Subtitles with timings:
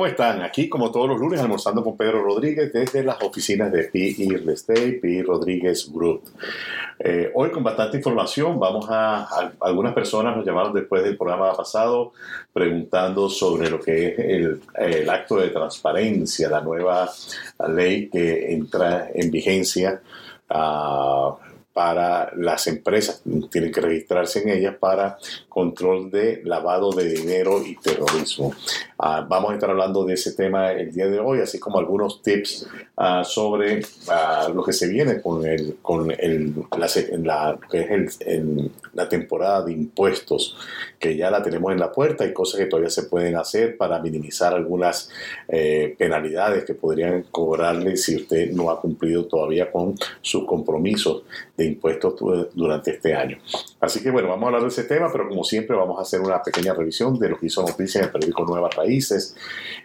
[0.00, 0.40] ¿cómo están?
[0.40, 4.48] Aquí, como todos los lunes, almorzando con Pedro Rodríguez desde las oficinas de PI Real
[4.48, 6.22] Estate, PI Rodríguez Group.
[6.98, 12.14] Eh, hoy, con bastante información, vamos a, Algunas personas nos llamaron después del programa pasado
[12.50, 14.18] preguntando sobre lo que es
[14.74, 17.10] el, acto de transparencia, la nueva
[17.68, 20.00] ley que entra en vigencia.
[20.48, 25.16] Uh, para las empresas, tienen que registrarse en ellas para
[25.48, 28.52] control de lavado de dinero y terrorismo.
[29.02, 32.22] Ah, vamos a estar hablando de ese tema el día de hoy, así como algunos
[32.22, 32.68] tips
[32.98, 36.54] ah, sobre ah, lo que se viene con, el, con el,
[37.24, 40.54] la, que es el, la temporada de impuestos,
[40.98, 44.00] que ya la tenemos en la puerta y cosas que todavía se pueden hacer para
[44.00, 45.08] minimizar algunas
[45.48, 51.22] eh, penalidades que podrían cobrarle si usted no ha cumplido todavía con sus compromisos
[51.56, 52.16] de impuestos
[52.52, 53.38] durante este año.
[53.80, 56.20] Así que bueno, vamos a hablar de ese tema, pero como siempre vamos a hacer
[56.20, 59.36] una pequeña revisión de lo que hizo noticia en el periódico Nuevas Raíces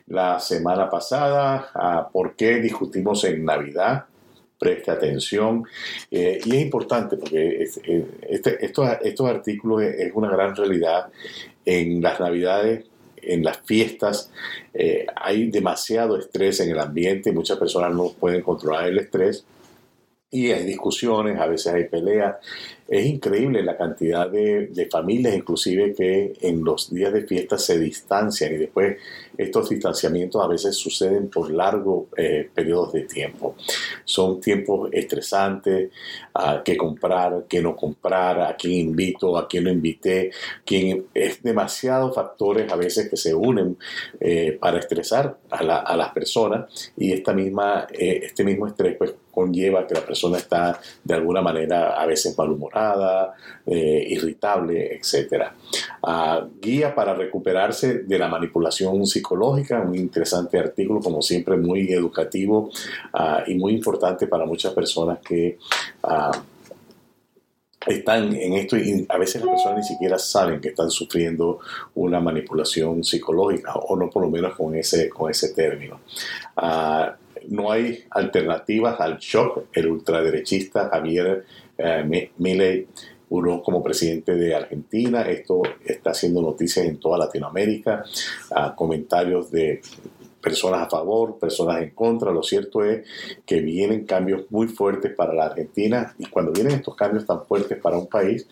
[0.08, 4.06] la semana pasada, por qué discutimos en Navidad,
[4.58, 5.64] preste atención.
[6.09, 11.08] Eh, y es importante porque eh, este, estos, estos artículos es una gran realidad
[11.66, 12.86] en las Navidades
[13.28, 14.31] en las fiestas
[14.72, 19.44] eh, hay demasiado estrés en el ambiente, muchas personas no pueden controlar el estrés
[20.30, 22.36] y hay discusiones, a veces hay peleas.
[22.88, 28.53] Es increíble la cantidad de, familias, inclusive, que en los días de fiesta se distancian
[28.53, 28.97] y después
[29.36, 33.55] estos distanciamientos a veces suceden por largos eh, periodos de tiempo.
[34.03, 35.89] Son tiempos estresantes,
[36.36, 40.30] a qué comprar, qué no comprar, a quién invito, a quién no invité,
[40.64, 43.77] quién, es demasiados factores a veces que se unen
[44.20, 45.64] eh, para estresar a,
[45.95, 50.80] las personas y esta misma, eh, este mismo estrés pues conlleva que la persona está
[51.03, 52.74] de alguna manera a veces malhumorada,
[53.65, 55.45] eh, irritable, etc.
[56.03, 62.69] Ah, guía para recuperarse de la manipulación psicológica, un interesante artículo, como siempre, muy educativo
[63.14, 65.58] ah, y muy importante para muchas personas que
[66.03, 66.31] ah,
[67.87, 71.59] están en esto y a veces las personas ni siquiera saben que están sufriendo
[71.93, 75.99] una manipulación psicológica o no por lo menos con ese, con ese término
[77.49, 79.65] no hay alternativas al shock.
[79.73, 81.45] El ultraderechista Javier
[81.77, 82.87] eh, Milei,
[83.30, 88.03] uno como presidente de Argentina, esto está haciendo noticias en toda Latinoamérica,
[88.75, 89.81] comentarios de
[90.45, 92.31] personas a favor, personas en contra.
[92.31, 93.03] Lo cierto es
[93.47, 97.80] que vienen cambios muy fuertes para la Argentina y cuando vienen estos cambios tan fuertes
[97.80, 98.47] para un país,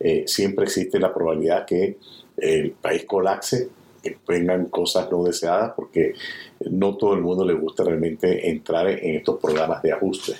[0.00, 1.98] eh, siempre existe la probabilidad que
[2.38, 3.68] el país colapse
[4.02, 6.14] que vengan cosas no deseadas porque
[6.70, 10.32] no todo el mundo le gusta realmente entrar en estos programas de ajuste.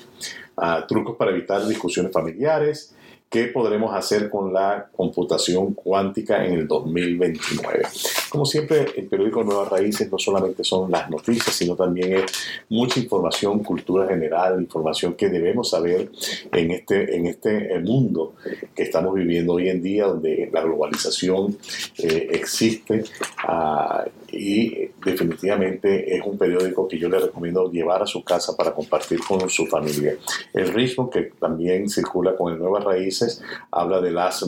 [0.56, 2.94] Ah, trucos para evitar discusiones familiares,
[3.34, 7.82] ¿Qué podremos hacer con la computación cuántica en el 2029?
[8.28, 12.26] Como siempre, el periódico Nuevas Raíces no solamente son las noticias, sino también es
[12.68, 16.12] mucha información, cultura general, información que debemos saber
[16.52, 18.34] en este, en este mundo
[18.72, 21.58] que estamos viviendo hoy en día, donde la globalización
[21.98, 23.02] eh, existe.
[23.48, 28.72] Uh, y definitivamente es un periódico que yo le recomiendo llevar a su casa para
[28.72, 30.16] compartir con su familia.
[30.52, 34.44] El ritmo que también circula con el Nuevas Raíces habla de las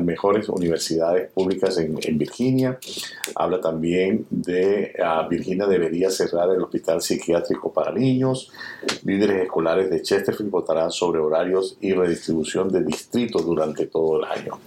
[0.00, 2.78] mejores universidades públicas en, Virginia,
[3.34, 8.52] habla también de uh, Virginia debería cerrar el hospital psiquiátrico para niños,
[9.04, 14.58] líderes escolares de Chesterfield votarán sobre horarios y redistribución de distritos durante todo el año.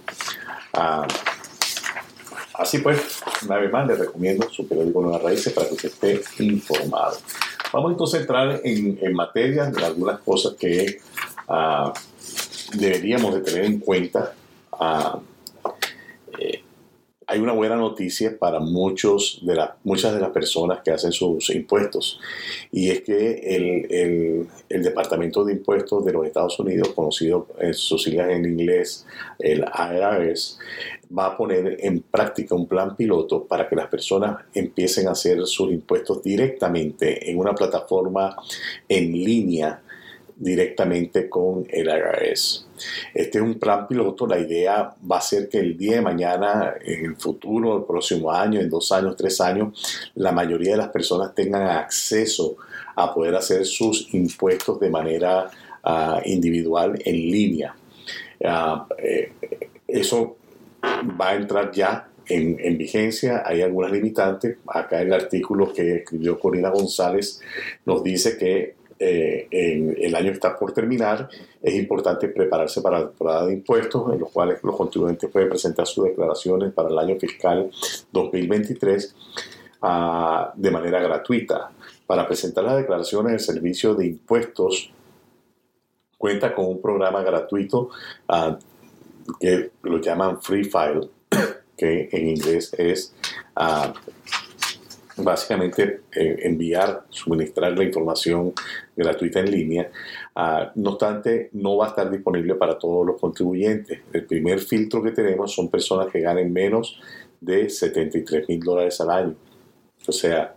[0.74, 1.35] Uh,
[2.58, 5.88] Así pues, una vez más, le recomiendo su periódico Nuevas Raíces para que usted
[6.20, 7.16] esté informado.
[7.72, 10.98] Vamos entonces a entrar en, en materia de algunas cosas que
[11.48, 11.92] uh,
[12.78, 14.34] deberíamos de tener en cuenta.
[14.72, 15.20] Uh,
[17.28, 21.50] hay una buena noticia para muchos de la, muchas de las personas que hacen sus
[21.50, 22.20] impuestos
[22.70, 27.74] y es que el, el, el Departamento de Impuestos de los Estados Unidos, conocido en
[27.74, 29.06] sus siglas en inglés,
[29.40, 30.58] el IRS,
[31.16, 35.46] va a poner en práctica un plan piloto para que las personas empiecen a hacer
[35.46, 38.36] sus impuestos directamente en una plataforma
[38.88, 39.82] en línea
[40.36, 42.66] directamente con el IRS.
[43.14, 44.26] Este es un plan piloto.
[44.26, 48.30] La idea va a ser que el día de mañana, en el futuro, el próximo
[48.30, 52.56] año, en dos años, tres años, la mayoría de las personas tengan acceso
[52.94, 55.50] a poder hacer sus impuestos de manera
[55.82, 57.74] ah, individual en línea.
[58.44, 59.32] Ah, eh,
[59.88, 60.36] eso
[61.20, 64.58] va a entrar ya en, en, vigencia, hay algunas limitantes.
[64.66, 67.40] Acá el artículo que escribió Corina González
[67.84, 71.28] nos dice que eh, el año está por terminar,
[71.62, 75.86] es importante prepararse para la temporada de impuestos, en los cuales los contribuyentes pueden presentar
[75.86, 77.70] sus declaraciones para el año fiscal
[78.12, 79.14] 2023.
[79.82, 81.70] ah, de manera gratuita.
[82.06, 84.90] Para presentar las declaraciones del servicio de impuestos,
[86.16, 87.90] cuenta con un programa gratuito
[88.28, 88.58] ah,
[89.40, 91.08] que lo llaman Free File,
[91.76, 93.14] que en inglés es
[93.54, 93.92] ah,
[95.16, 98.52] básicamente eh, enviar, suministrar la información
[98.94, 99.90] gratuita en línea.
[100.34, 104.00] Ah, no obstante, no va a estar disponible para todos los contribuyentes.
[104.12, 107.00] El primer filtro que tenemos son personas que ganen menos
[107.40, 109.34] de 73 mil dólares al año.
[110.06, 110.54] O sea,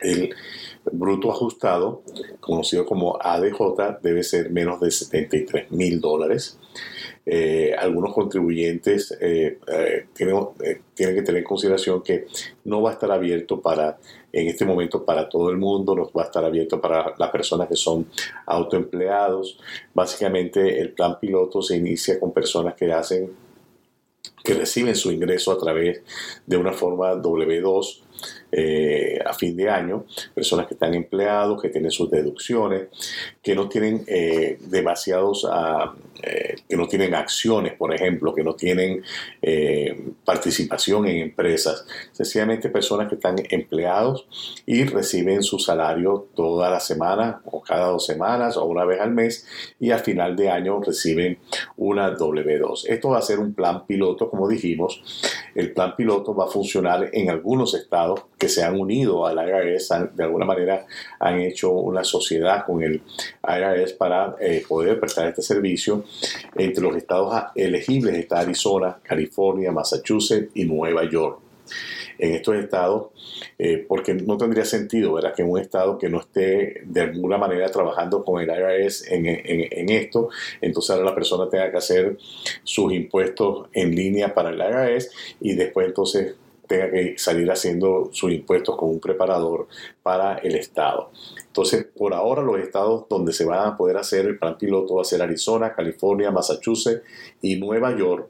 [0.00, 0.34] el
[0.92, 2.02] bruto ajustado,
[2.40, 6.58] conocido como ADJ, debe ser menos de 73 mil dólares.
[7.30, 10.34] Eh, algunos contribuyentes eh, eh, tienen,
[10.94, 12.24] tienen, que tener en consideración que
[12.64, 13.98] no va a estar abierto para,
[14.32, 17.68] en este momento, para todo el mundo, no va a estar abierto para las personas
[17.68, 18.06] que son
[18.46, 19.58] autoempleados.
[19.92, 23.30] Básicamente, el plan piloto se inicia con personas que hacen
[24.42, 26.02] que reciben su ingreso a través
[26.46, 28.00] de una forma W2
[28.50, 32.88] eh, a fin de año, personas que están empleados, que tienen sus deducciones,
[33.42, 38.54] que no tienen eh, demasiados, ah, eh, que no tienen acciones, por ejemplo, que no
[38.54, 39.02] tienen
[40.24, 44.26] participación en empresas, sencillamente personas que están empleados
[44.66, 49.12] y reciben su salario toda la semana o cada dos semanas o una vez al
[49.12, 49.46] mes
[49.78, 51.38] y a final de año reciben
[51.76, 52.86] una W2.
[52.88, 55.02] Esto va a ser un plan piloto, como dijimos.
[55.54, 59.88] El plan piloto va a funcionar en algunos estados que se han unido al IRS,
[60.14, 60.86] de alguna manera
[61.18, 63.02] han hecho una sociedad con el
[63.42, 66.04] IRS para eh, poder prestar este servicio.
[66.54, 71.40] Entre los estados elegibles está Arizona, California, Massachusetts y Nueva York
[72.18, 73.08] en estos estados,
[73.58, 75.34] eh, porque no tendría sentido ¿verdad?
[75.34, 80.28] que un estado que no esté de alguna manera trabajando con el IRS en, esto,
[80.60, 82.18] entonces ahora la persona tenga que hacer
[82.64, 86.34] sus impuestos en línea para el IRS y después entonces
[86.68, 89.66] tenga que salir haciendo sus impuestos con un preparador
[90.02, 91.10] para el Estado.
[91.46, 95.02] Entonces, por ahora los estados donde se van a poder hacer el plan piloto va
[95.02, 97.02] a ser Arizona, California, Massachusetts
[97.42, 98.28] y Nueva York.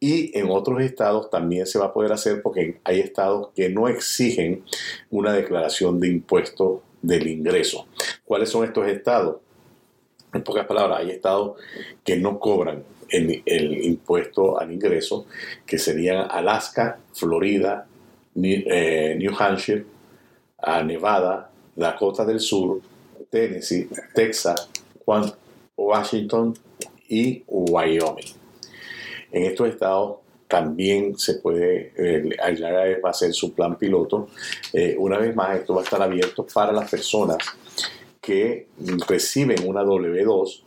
[0.00, 3.88] Y en otros estados también se va a poder hacer porque hay estados que no
[3.88, 4.64] exigen
[5.10, 7.86] una declaración de impuestos del ingreso.
[8.24, 9.36] ¿Cuáles son estos estados?
[10.32, 11.58] En pocas palabras, hay estados
[12.02, 12.82] que no cobran
[13.14, 15.26] el, impuesto al ingreso,
[15.66, 17.86] que serían Alaska, Florida,
[18.42, 19.84] eh, New, Hampshire,
[20.84, 22.80] Nevada, Dakota del Sur,
[23.30, 24.68] Tennessee, Texas,
[25.76, 26.54] Washington
[27.08, 28.34] y Wyoming.
[29.32, 30.16] En estos estados
[30.48, 32.36] también se puede, el
[33.04, 34.28] va a hacer su plan piloto.
[34.72, 37.38] Eh, una vez más, esto va a estar abierto para las personas
[38.20, 38.68] que
[39.08, 40.63] reciben una W2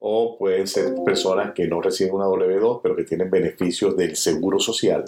[0.00, 4.60] o pueden ser personas que no reciben una W2 pero que tienen beneficios del seguro
[4.60, 5.04] social,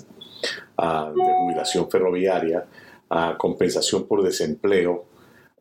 [0.77, 2.67] ah, de jubilación ferroviaria,
[3.11, 5.05] uh, compensación por desempleo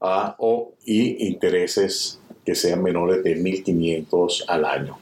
[0.02, 4.98] uh, o, y intereses que sean menores de 1.500 al año.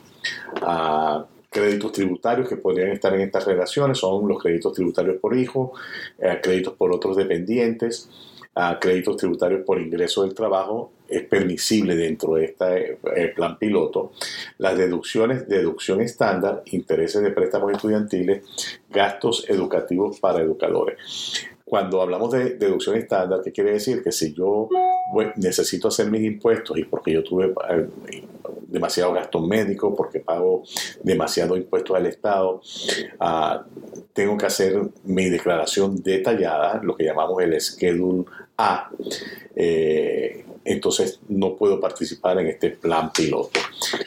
[1.50, 5.71] créditos tributarios que podrían estar en estas relaciones son los créditos tributarios por hijo,
[6.19, 8.09] eh, créditos por otros dependientes,
[8.59, 12.99] a créditos tributarios por ingreso del trabajo es permisible dentro de este
[13.35, 14.11] plan piloto.
[14.57, 18.44] Las deducciones, deducción estándar, intereses de préstamos estudiantiles,
[18.90, 20.97] gastos educativos para educadores.
[21.64, 24.02] Cuando hablamos de deducción estándar, ¿qué quiere decir?
[24.02, 24.69] Que si yo
[25.35, 28.23] necesito hacer mis impuestos y porque yo tuve eh,
[28.68, 30.64] demasiado gasto médico, porque pago
[31.04, 32.61] demasiado impuestos al Estado,
[33.19, 33.66] ah,
[34.14, 38.26] tengo que hacer mi declaración detallada, lo que llamamos el Schedule
[39.56, 43.59] Eh, entonces no puedo participar en este plan piloto.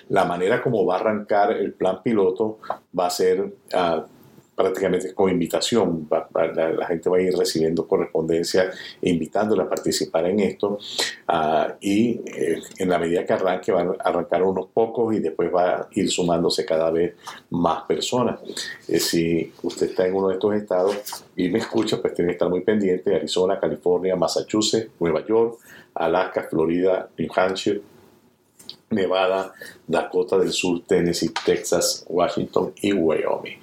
[0.09, 2.59] La manera como va a arrancar el plan piloto
[2.99, 4.05] va a ser ah,
[4.61, 6.07] prácticamente con invitación.
[6.11, 10.79] la, gente va a ir recibiendo correspondencia e invitándola a participar en esto.
[11.29, 15.51] Ah, y eh, en la medida que arranque, van a arrancar unos pocos y después
[15.55, 17.15] va a ir sumándose cada vez
[17.51, 18.41] más personas.
[18.87, 22.35] Eh, si usted está en uno de estos estados y me escucha, pues tiene que
[22.35, 23.15] estar muy pendiente.
[23.15, 25.59] Arizona, California, Massachusetts, Nueva York,
[25.95, 27.81] Alaska, Florida, New Hampshire,
[28.91, 29.55] Nevada,
[29.87, 33.59] Dakota del Sur, Tennessee, Texas, Washington y Wyoming.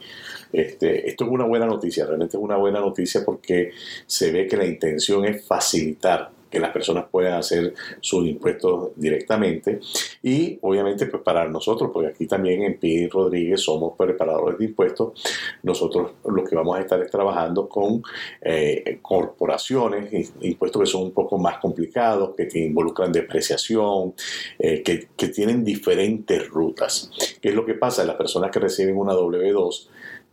[0.51, 3.71] Este, esto es una buena noticia, realmente es una buena noticia porque
[4.05, 9.79] se ve que la intención es facilitar que las personas puedan hacer sus impuestos directamente
[10.23, 15.21] y obviamente pues para nosotros, porque aquí también en Pi Rodríguez somos preparadores de impuestos,
[15.63, 18.01] nosotros lo que vamos a estar es trabajando con
[18.41, 24.13] eh, corporaciones, impuestos que son un poco más complicados, que involucran depreciación,
[24.59, 27.11] eh, que, que tienen diferentes rutas.
[27.41, 28.05] ¿Qué es lo que pasa?
[28.05, 29.87] Las personas que reciben una W2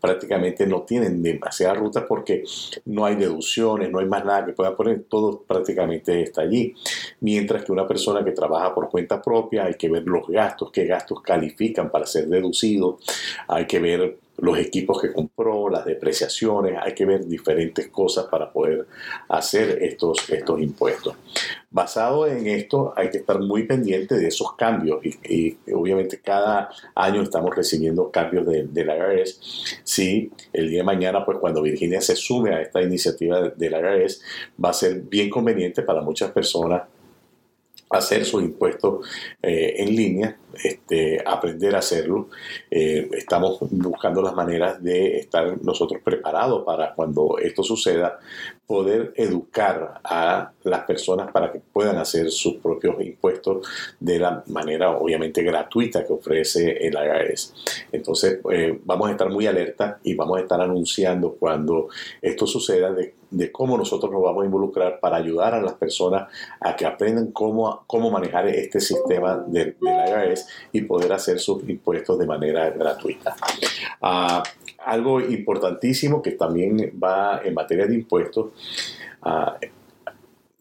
[0.05, 2.45] prácticamente no tienen demasiadas rutas porque
[2.85, 6.75] no hay deducciones, no hay más nada que pueda poner, todo prácticamente está allí.
[7.21, 10.85] Mientras que una persona que trabaja por cuenta propia, hay que ver los gastos, qué
[10.85, 12.97] gastos califican para ser deducidos,
[13.49, 18.53] hay que ver los equipos que compró, las depreciaciones, hay que ver diferentes cosas para
[18.53, 18.87] poder
[19.29, 21.15] hacer estos, estos impuestos.
[21.71, 27.23] Basado en esto, hay que estar muy pendiente de esos cambios y, obviamente cada año
[27.23, 29.41] estamos recibiendo cambios de, de, IRS.
[29.83, 33.67] Si el día de mañana, pues cuando Virginia se sume a esta iniciativa de, de
[33.67, 34.21] IRS,
[34.63, 36.83] va a ser bien conveniente para muchas personas
[37.99, 39.07] hacer sus impuestos
[39.43, 42.29] eh, en línea, este, aprender a hacerlo.
[42.71, 48.19] Eh, estamos buscando las maneras de estar nosotros preparados para cuando esto suceda,
[48.67, 53.67] poder educar a las personas para que puedan hacer sus propios impuestos
[54.01, 57.55] de la manera obviamente gratuita que ofrece el IRS.
[57.93, 61.89] Entonces eh, vamos a estar muy alerta y vamos a estar anunciando cuando
[62.23, 62.91] esto suceda
[63.53, 66.29] cómo nosotros nos vamos a involucrar para ayudar a las personas
[66.61, 72.19] a que aprendan cómo, cómo manejar este sistema del, IRS y poder hacer sus impuestos
[72.19, 73.37] de manera gratuita.
[74.01, 74.43] Ah,
[74.85, 78.53] algo importantísimo que también va en materia de impuestos.
[79.23, 79.57] Ah,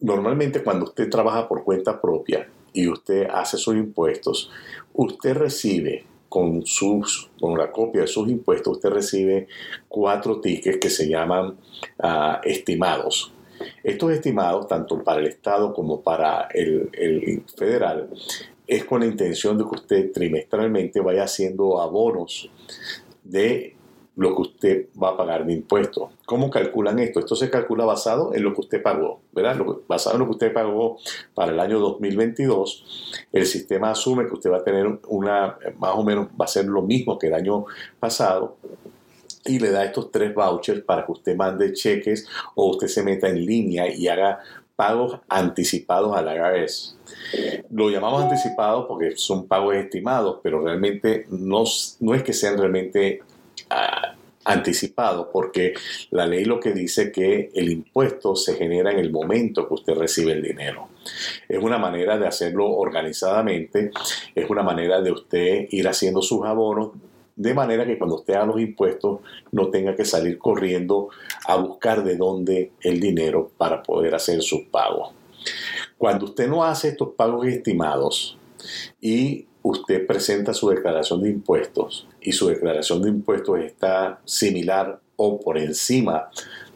[0.00, 4.50] normalmente cuando usted trabaja por cuenta propia y usted hace sus impuestos,
[4.94, 9.48] usted recibe con, sus, con la copia de sus impuestos, usted recibe
[9.88, 11.56] cuatro tickets que se llaman
[12.00, 13.32] ah, estimados.
[13.82, 18.10] Estos estimados, tanto para el Estado como para el, el federal,
[18.66, 22.50] es con la intención de que usted trimestralmente vaya haciendo abonos
[23.22, 23.73] de
[24.16, 26.10] lo que usted va a pagar de impuestos.
[26.24, 27.20] ¿Cómo calculan esto?
[27.20, 29.58] Esto se calcula basado en lo que usted pagó, ¿verdad?
[29.88, 30.98] basado en lo que usted pagó
[31.34, 36.04] para el año 2022, el sistema asume que usted va a tener una, más o
[36.04, 37.66] menos, va a ser lo mismo que el año
[37.98, 38.56] pasado,
[39.46, 43.28] y le da estos tres vouchers para que usted mande cheques o usted se meta
[43.28, 44.40] en línea y haga
[44.74, 46.96] pagos anticipados a la IRS.
[47.70, 53.20] Lo llamamos anticipados porque son pagos estimados, pero realmente no es que sean realmente
[54.44, 55.74] anticipado porque
[56.10, 59.94] la ley lo que dice que el impuesto se genera en el momento que usted
[59.94, 60.88] recibe el dinero.
[61.48, 63.90] Es una manera de hacerlo organizadamente,
[64.34, 66.92] es una manera de usted ir haciendo sus abonos
[67.36, 71.08] de manera que cuando usted haga los impuestos no tenga que salir corriendo
[71.46, 75.12] a buscar de dónde el dinero para poder hacer sus pagos.
[75.98, 78.38] Cuando usted no hace estos pagos estimados
[79.00, 85.40] y usted presenta su declaración de impuestos y su declaración de impuestos está similar o
[85.40, 86.28] por encima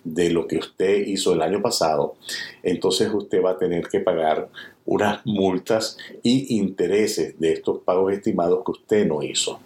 [0.04, 2.16] de lo que usted hizo el año pasado,
[2.62, 4.48] entonces usted va a tener que pagar
[4.86, 9.60] unas multas y intereses de estos pagos estimados que usted no hizo.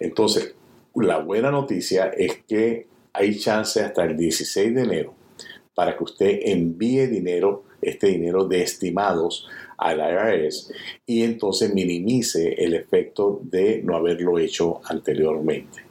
[0.00, 0.54] Entonces,
[0.94, 5.14] la buena noticia es que hay chance hasta el 16 de enero
[5.74, 9.46] para que usted envíe dinero, este dinero de estimados
[9.78, 10.72] al IRS
[11.06, 15.84] y entonces minimice el efecto de no haberlo hecho anteriormente.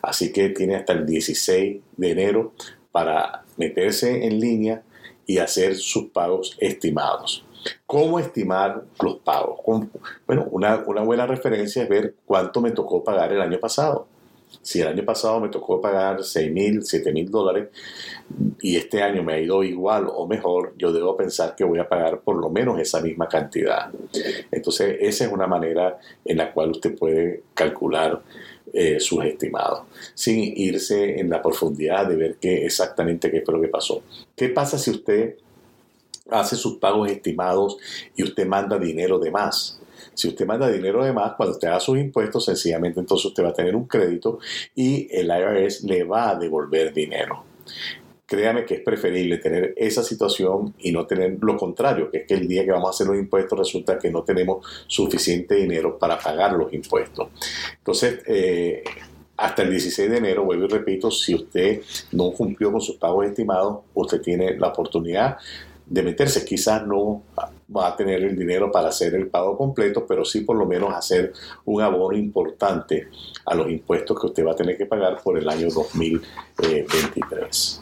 [0.00, 2.54] Así que tiene hasta el 16 de enero
[2.92, 4.82] para meterse en línea
[5.26, 7.44] y hacer sus pagos estimados.
[7.84, 9.58] ¿Cómo estimar los pagos?
[10.26, 14.06] Bueno, una, una buena referencia es ver cuánto me tocó pagar el año pasado.
[14.62, 17.68] Si el año pasado me tocó pagar 6 mil, 7 mil dólares
[18.60, 21.88] y este año me ha ido igual o mejor, yo debo pensar que voy a
[21.88, 23.90] pagar por lo menos esa misma cantidad.
[24.50, 28.22] Entonces, esa es una manera en la cual usted puede calcular
[28.72, 29.84] eh, sus estimados,
[30.14, 34.02] sin irse en la profundidad de ver qué exactamente qué fue lo que pasó.
[34.34, 35.36] ¿Qué pasa si usted
[36.28, 37.78] hace sus pagos estimados
[38.16, 39.80] y usted manda dinero de más?
[40.16, 43.50] Si usted manda dinero de más, cuando usted haga sus impuestos, sencillamente entonces usted va
[43.50, 44.38] a tener un crédito
[44.74, 47.44] y el IRS le va a devolver dinero.
[48.24, 52.34] Créame que es preferible tener esa situación y no tener lo contrario, que es que
[52.34, 56.18] el día que vamos a hacer los impuestos resulta que no tenemos suficiente dinero para
[56.18, 57.28] pagar los impuestos.
[57.76, 58.82] Entonces, eh,
[59.36, 61.82] hasta el 16 de enero, vuelvo y repito, si usted
[62.12, 65.36] no cumplió con sus pagos estimados, usted tiene la oportunidad
[65.86, 66.44] de meterse.
[66.44, 67.22] Quizás no
[67.74, 70.94] va a tener el dinero para hacer el pago completo, pero sí por lo menos
[70.94, 71.32] hacer
[71.64, 73.08] un abono importante
[73.44, 77.80] a los impuestos que usted va a tener que pagar por el año 2023.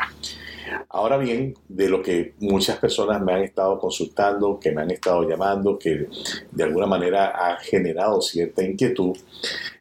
[0.88, 5.28] Ahora bien, de lo que muchas personas me han estado consultando, que me han estado
[5.28, 6.08] llamando, que
[6.50, 9.16] de alguna manera ha generado cierta inquietud,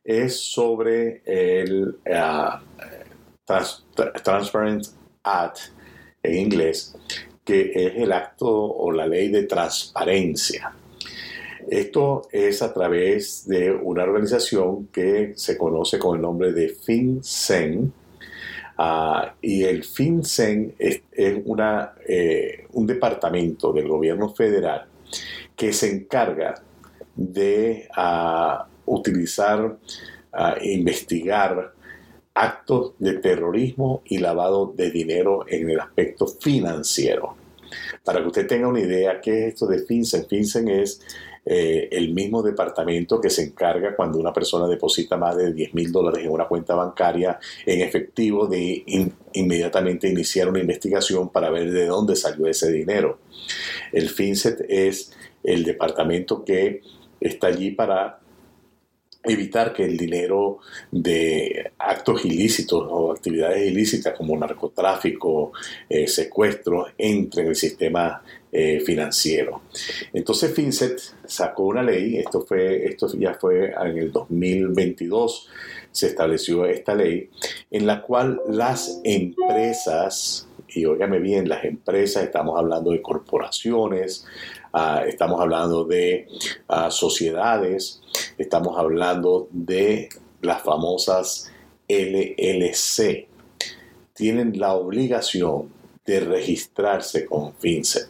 [0.03, 2.59] es sobre el uh,
[4.23, 4.85] Transparent
[5.23, 5.59] Act
[6.21, 6.95] en inglés,
[7.43, 10.73] que es el acto o la ley de transparencia.
[11.69, 17.93] Esto es a través de una organización que se conoce con el nombre de FinCEN,
[18.77, 21.01] Ah, y el FinCEN es,
[21.45, 24.85] una, eh, un departamento del gobierno federal
[25.55, 26.55] que se encarga
[27.15, 29.77] de ah, utilizar,
[30.59, 31.73] e investigar
[32.33, 37.35] actos de terrorismo y lavado de dinero en el aspecto financiero.
[38.03, 40.27] Para que usted tenga una idea, ¿qué es esto de FinCEN?
[40.27, 41.01] FinCEN es
[41.45, 45.91] eh, el mismo departamento que se encarga cuando una persona deposita más de 10 mil
[45.91, 48.83] dólares en una cuenta bancaria en efectivo de
[49.33, 53.19] inmediatamente iniciar una investigación para ver de dónde salió ese dinero.
[53.91, 55.11] El FinCEN es
[55.43, 56.81] el departamento que
[57.19, 58.19] está allí para
[59.23, 60.59] evitar que el dinero
[60.91, 65.53] de actos ilícitos o actividades ilícitas como narcotráfico,
[65.89, 69.63] eh, secuestro, entre en el sistema eh, financiero.
[70.13, 75.49] Entonces FinCET sacó una ley, esto, fue, esto ya fue en el 2022,
[75.91, 77.31] se estableció esta ley,
[77.71, 84.25] en la cual las empresas, y óigame bien, las empresas, estamos hablando de corporaciones,
[84.71, 86.27] ah, estamos hablando de
[86.67, 88.02] ah, sociedades,
[88.37, 90.09] Estamos hablando de
[90.41, 91.51] las famosas
[91.87, 93.27] LLC.
[94.13, 95.69] Tienen la obligación
[96.05, 98.07] de registrarse con FinCEN.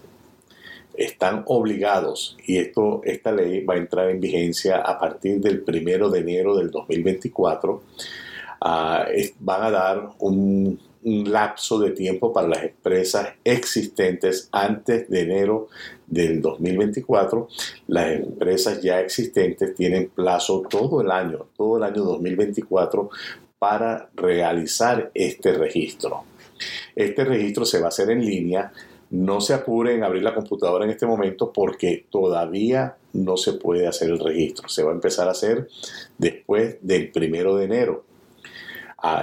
[0.94, 6.10] Están obligados y esto, esta ley va a entrar en vigencia a partir del primero
[6.10, 7.84] de enero del 2024.
[8.62, 9.06] Ah,
[9.40, 15.68] van a dar un un lapso de tiempo para las empresas existentes antes de enero
[16.14, 17.48] del 2024.
[17.88, 23.10] Las empresas ya existentes tienen plazo todo el año, todo el año 2024
[23.60, 26.24] para realizar este registro.
[26.96, 28.72] Este registro se va a hacer en línea.
[29.10, 33.88] No se apure en abrir la computadora en este momento porque todavía no se puede
[33.88, 34.68] hacer el registro.
[34.70, 35.68] Se va a empezar a hacer
[36.18, 38.06] después del primero de enero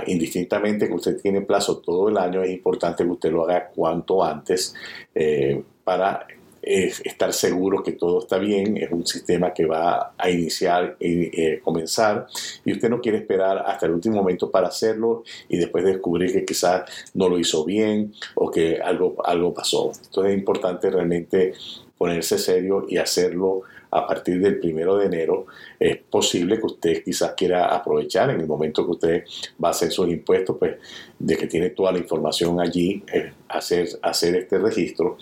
[0.07, 4.23] indistintamente que usted tiene plazo todo el año, es importante que usted lo haga cuanto
[4.23, 4.75] antes
[5.15, 6.27] eh, para
[6.63, 8.77] eh, estar seguro que todo está bien.
[8.77, 12.27] Es un sistema que va a iniciar y eh, comenzar
[12.65, 16.45] y usted no quiere esperar hasta el último momento para hacerlo y después descubrir que
[16.45, 16.83] quizás
[17.15, 19.93] no lo hizo bien o que algo, algo pasó.
[20.05, 21.55] Entonces es importante realmente
[21.97, 25.47] ponerse serio y hacerlo a partir del primero de enero,
[25.79, 29.25] es posible que usted quizás quiera aprovechar en el momento que usted
[29.63, 30.77] va a hacer sus impuestos, pues
[31.19, 35.17] de que tiene toda la información allí, eh, hacer, hacer este registro.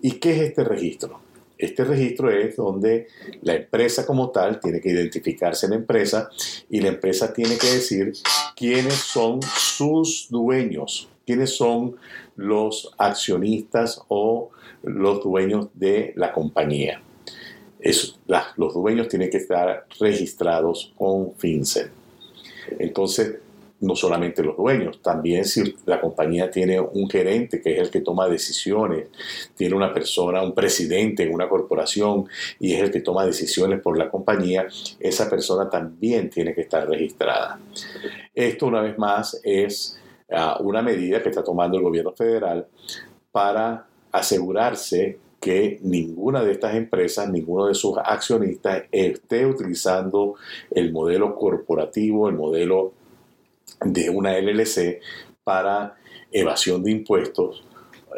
[0.00, 1.20] ¿Y qué es este registro?
[1.58, 3.06] Este registro es donde
[3.42, 6.28] la empresa como tal tiene que identificarse en la empresa
[6.68, 8.12] y la empresa tiene que decir
[8.56, 11.96] quiénes son sus dueños, quiénes son
[12.34, 14.50] los accionistas o
[14.82, 17.00] los dueños de la compañía
[18.56, 21.90] los dueños tienen que estar registrados con FinCEN.
[22.78, 23.38] Entonces,
[23.82, 28.00] no solamente los dueños, también si la compañía tiene un gerente que es el que
[28.00, 29.08] toma decisiones,
[29.56, 32.26] tiene una persona, un presidente en una corporación
[32.60, 34.68] y es el que toma decisiones por la compañía,
[35.00, 37.58] esa persona también tiene que estar registrada.
[38.32, 39.98] Esto una vez más es
[40.30, 42.68] ah, una medida que está tomando el gobierno federal
[43.32, 50.36] para asegurarse que ninguna de estas empresas, ninguno de sus accionistas esté utilizando
[50.70, 52.92] el modelo corporativo, el modelo
[53.84, 55.00] de una LLC
[55.42, 55.96] para
[56.30, 57.64] evasión de impuestos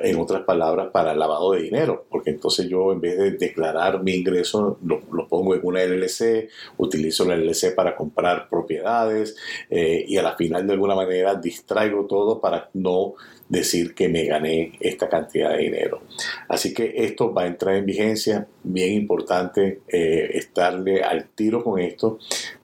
[0.02, 4.14] en otras palabras, para lavado de dinero, porque entonces yo en vez de declarar mi
[4.14, 9.36] ingreso, lo, pongo en una LLC, utilizo la LLC para comprar propiedades
[9.70, 13.14] eh, y a la final de alguna manera distraigo todo para no
[13.48, 16.02] decir que me gané esta cantidad de dinero.
[16.48, 21.80] Así que esto va a entrar en vigencia, bien importante eh, estarle al tiro con
[21.80, 22.18] esto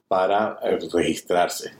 [0.07, 1.71] para eh, registrarse.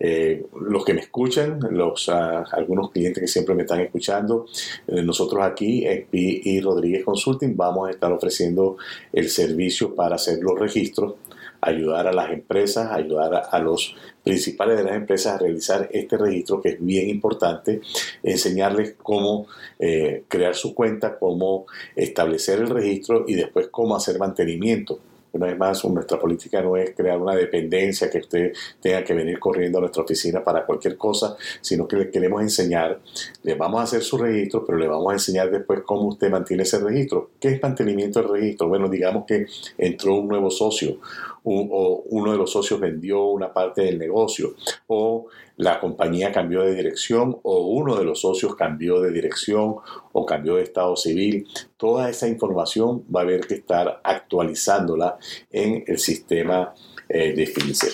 [0.00, 4.46] Eh, los que me escuchan, los, ah, algunos clientes que siempre me están escuchando,
[4.86, 8.76] eh, nosotros aquí en Pi Rodríguez Consulting vamos a estar ofreciendo
[9.12, 11.14] el servicio para hacer los registros,
[11.60, 16.60] ayudar a las empresas, ayudar a, los principales de las empresas a realizar este registro
[16.60, 17.80] que es bien importante,
[18.22, 19.46] enseñarles cómo
[19.78, 24.98] eh, crear su cuenta, cómo establecer el registro y después cómo hacer mantenimiento
[25.34, 29.38] una vez más, nuestra política no es crear una dependencia que usted tenga que venir
[29.38, 33.00] corriendo a nuestra oficina para cualquier cosa, sino que le queremos enseñar,
[33.42, 36.62] le vamos a hacer su registro, pero le vamos a enseñar después cómo usted mantiene
[36.62, 37.30] ese registro.
[37.40, 38.68] ¿Qué es mantenimiento del registro?
[38.68, 39.46] Bueno, digamos que
[39.78, 40.98] entró un nuevo socio
[41.44, 44.54] o uno de los socios vendió una parte del negocio
[44.86, 45.26] o
[45.56, 49.76] la compañía cambió de dirección o uno de los socios cambió de dirección
[50.12, 51.46] o cambió de estado civil.
[51.76, 55.18] Toda esa información va a haber que estar actualizándola
[55.50, 56.74] en el sistema
[57.08, 57.92] eh, de FinCEN.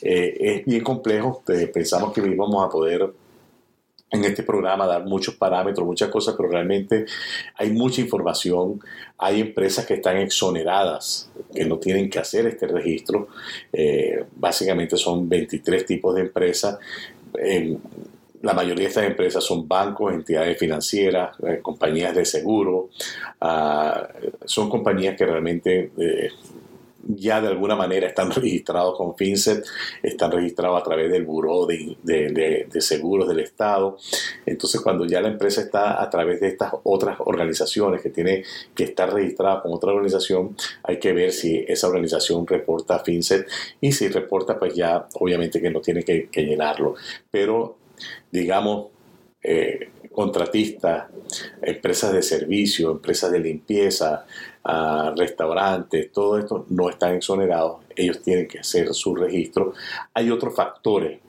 [0.00, 3.12] Eh, es bien complejo, pensamos que íbamos a poder
[4.12, 7.06] en este programa dar muchos parámetros, muchas cosas, pero realmente
[7.56, 8.78] hay mucha información.
[9.16, 13.28] Hay empresas que están exoneradas, que no tienen que hacer este registro.
[13.72, 16.78] Eh, básicamente son 23 tipos de empresas.
[18.42, 22.90] la mayoría de estas empresas son bancos, entidades financieras, eh, compañías de seguro.
[23.40, 24.08] Ah,
[24.44, 26.30] son compañías que realmente eh,
[27.06, 29.64] ya de alguna manera están registrados con FinCET,
[30.02, 33.96] están registrados a través del Buró de, Seguros del Estado.
[34.46, 38.84] Entonces, cuando ya la empresa está a través de estas otras organizaciones que tiene que
[38.84, 43.46] estar registrada con otra organización, hay que ver si esa organización reporta a FinCET
[43.80, 46.94] y si reporta, pues ya obviamente que no tiene que, llenarlo.
[47.30, 47.76] Pero,
[48.30, 48.86] digamos,
[49.42, 51.06] eh, contratistas,
[51.62, 54.24] empresas de servicio, empresas de limpieza,
[54.64, 59.72] a restaurantes, todo esto no están exonerados, ellos tienen que hacer su registro.
[60.14, 61.20] Hay otros factores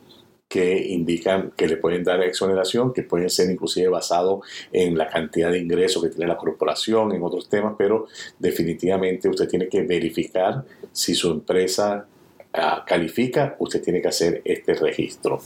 [0.48, 5.50] que indican que le pueden dar exoneración, que pueden ser inclusive basados en la cantidad
[5.50, 8.06] de ingresos que tiene la corporación, en otros temas, pero
[8.38, 12.06] definitivamente usted tiene que verificar si su empresa
[12.54, 15.42] ah, califica, usted tiene que hacer este registro.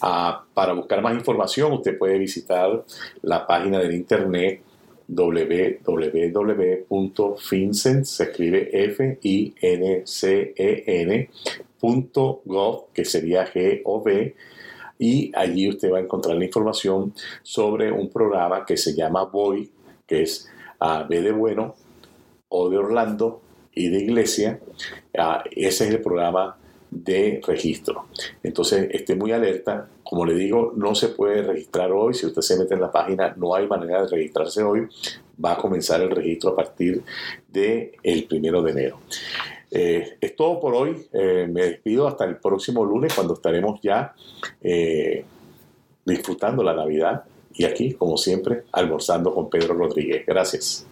[0.00, 2.84] Ah, para buscar más información, usted puede visitar
[3.22, 4.62] la página del internet
[5.08, 5.74] www.fincen,
[8.04, 9.54] se escribe F-I-N-C-E-N.gov,
[12.92, 14.34] que sería G-O-V,
[14.98, 19.70] y allí usted va a encontrar la información sobre un programa que se llama VOY,
[20.06, 20.48] que es
[20.78, 21.74] a B de bueno,
[22.48, 23.41] O de Orlando
[23.74, 24.60] y de Iglesia.
[25.54, 26.56] ese es el programa
[26.90, 28.06] de registro.
[28.42, 29.88] Entonces, esté muy alerta.
[30.04, 32.12] Como le digo, no se puede registrar hoy.
[32.12, 34.86] Si usted se mete en la página, no hay manera de registrarse hoy.
[35.42, 37.02] Va a comenzar el registro a partir
[37.48, 38.98] del el primero de enero.
[39.70, 41.06] Eh, es todo por hoy.
[41.12, 44.14] Eh, me despido hasta el próximo lunes cuando estaremos ya
[44.60, 45.24] eh,
[46.04, 50.26] disfrutando la Navidad y aquí, como siempre, almorzando con Pedro Rodríguez.
[50.26, 50.86] Gracias.